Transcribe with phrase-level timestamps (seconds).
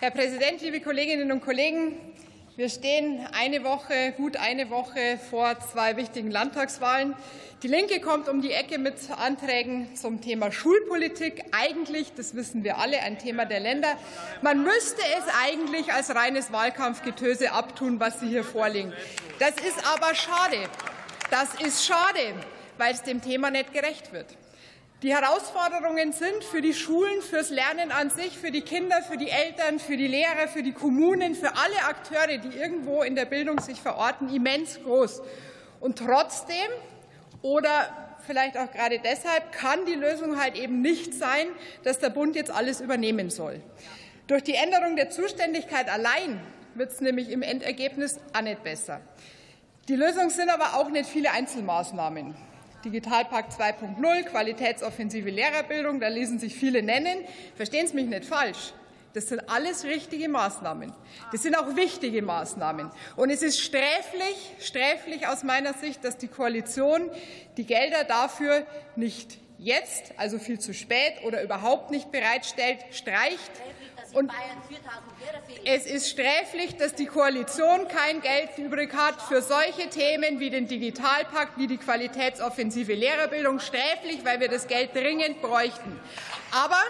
[0.00, 1.98] Herr Präsident, liebe Kolleginnen und Kollegen!
[2.54, 7.16] Wir stehen eine Woche, gut eine Woche vor zwei wichtigen Landtagswahlen.
[7.64, 11.46] Die Linke kommt um die Ecke mit Anträgen zum Thema Schulpolitik.
[11.50, 13.98] Eigentlich, das wissen wir alle, ein Thema der Länder.
[14.40, 18.92] Man müsste es eigentlich als reines Wahlkampfgetöse abtun, was Sie hier vorlegen.
[19.40, 20.58] Das ist aber schade.
[21.32, 22.34] Das ist schade,
[22.76, 24.26] weil es dem Thema nicht gerecht wird.
[25.02, 29.30] Die Herausforderungen sind für die Schulen, fürs Lernen an sich, für die Kinder, für die
[29.30, 33.60] Eltern, für die Lehrer, für die Kommunen, für alle Akteure, die irgendwo in der Bildung
[33.60, 35.22] sich verorten, immens groß.
[35.78, 36.56] Und trotzdem
[37.42, 41.46] oder vielleicht auch gerade deshalb kann die Lösung halt eben nicht sein,
[41.84, 43.60] dass der Bund jetzt alles übernehmen soll.
[44.26, 46.40] Durch die Änderung der Zuständigkeit allein
[46.74, 49.00] wird es nämlich im Endergebnis auch nicht besser.
[49.86, 52.47] Die Lösung sind aber auch nicht viele Einzelmaßnahmen.
[52.84, 57.24] Digitalpakt 2.0, Qualitätsoffensive Lehrerbildung, da lesen sich viele nennen.
[57.56, 58.72] Verstehen Sie mich nicht falsch.
[59.14, 60.92] Das sind alles richtige Maßnahmen.
[61.32, 62.90] Das sind auch wichtige Maßnahmen.
[63.16, 67.10] Und es ist sträflich, sträflich aus meiner Sicht, dass die Koalition
[67.56, 68.66] die Gelder dafür
[68.96, 73.50] nicht jetzt, also viel zu spät oder überhaupt nicht bereitstellt, streicht.
[74.14, 74.32] Und
[75.64, 80.66] es ist sträflich, dass die Koalition kein Geld übrig hat für solche Themen wie den
[80.66, 83.60] Digitalpakt, wie die qualitätsoffensive Lehrerbildung.
[83.60, 86.00] Sträflich, weil wir das Geld dringend bräuchten.
[86.52, 86.80] Aber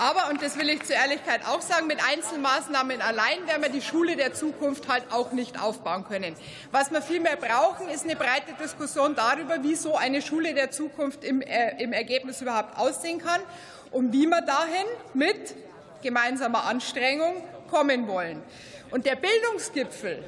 [0.00, 3.82] aber, und das will ich zur Ehrlichkeit auch sagen, mit Einzelmaßnahmen allein werden wir die
[3.82, 6.34] Schule der Zukunft halt auch nicht aufbauen können.
[6.72, 11.22] Was wir vielmehr brauchen, ist eine breite Diskussion darüber, wie so eine Schule der Zukunft
[11.22, 13.42] im, äh, im Ergebnis überhaupt aussehen kann
[13.90, 15.54] und wie wir dahin mit
[16.02, 18.42] gemeinsamer Anstrengung kommen wollen.
[18.90, 20.24] Und der Bildungsgipfel,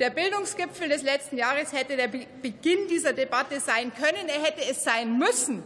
[0.00, 4.26] der Bildungsgipfel des letzten Jahres hätte der Beginn dieser Debatte sein können.
[4.28, 5.62] Er hätte es sein müssen.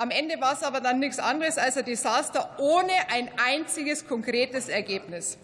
[0.00, 4.70] Am Ende war es aber dann nichts anderes als ein Desaster ohne ein einziges konkretes
[4.70, 5.36] Ergebnis.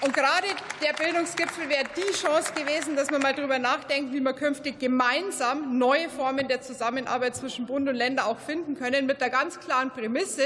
[0.00, 0.48] Und gerade
[0.84, 5.78] der Bildungsgipfel wäre die Chance gewesen, dass man mal darüber nachdenkt, wie wir künftig gemeinsam
[5.78, 9.90] neue Formen der Zusammenarbeit zwischen Bund und Ländern auch finden können, mit der ganz klaren
[9.90, 10.42] Prämisse,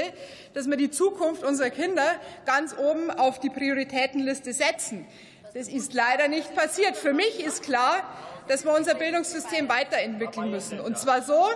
[0.53, 2.05] dass wir die Zukunft unserer Kinder
[2.45, 5.07] ganz oben auf die Prioritätenliste setzen.
[5.53, 6.95] Das ist leider nicht passiert.
[6.95, 8.03] Für mich ist klar,
[8.47, 10.79] dass wir unser Bildungssystem weiterentwickeln müssen.
[10.79, 11.47] Und zwar so,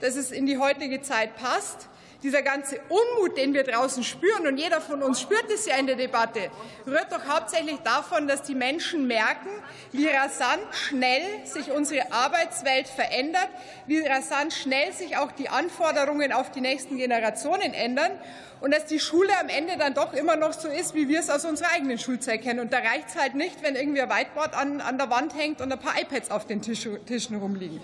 [0.00, 1.88] dass es in die heutige Zeit passt.
[2.22, 5.86] Dieser ganze Unmut, den wir draußen spüren, und jeder von uns spürt es ja in
[5.86, 6.50] der Debatte,
[6.86, 9.48] rührt doch hauptsächlich davon, dass die Menschen merken,
[9.92, 13.48] wie rasant schnell sich unsere Arbeitswelt verändert,
[13.86, 18.12] wie rasant schnell sich auch die Anforderungen auf die nächsten Generationen ändern
[18.60, 21.30] und dass die Schule am Ende dann doch immer noch so ist, wie wir es
[21.30, 22.60] aus unserer eigenen Schulzeit kennen.
[22.60, 25.60] Und da reicht es halt nicht, wenn irgendwie ein Whiteboard an, an der Wand hängt
[25.60, 27.80] und ein paar iPads auf den Tisch, Tischen rumliegen.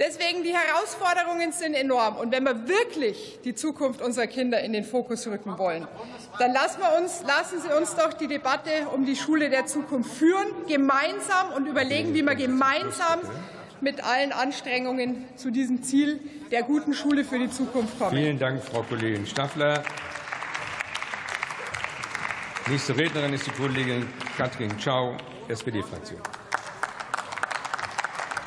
[0.00, 2.16] Deswegen die Herausforderungen sind enorm.
[2.16, 5.86] Und wenn wir wirklich die Zukunft unserer Kinder in den Fokus rücken wollen,
[6.38, 10.10] dann lassen, wir uns, lassen Sie uns doch die Debatte um die Schule der Zukunft
[10.10, 13.20] führen, gemeinsam und überlegen, wie wir gemeinsam
[13.82, 16.18] mit allen Anstrengungen zu diesem Ziel
[16.50, 18.16] der guten Schule für die Zukunft kommen.
[18.16, 19.82] Vielen Dank, Frau Kollegin Staffler.
[22.68, 24.06] Nächste Rednerin ist die Kollegin
[24.38, 25.14] Katrin Schau,
[25.48, 26.20] SPD-Fraktion.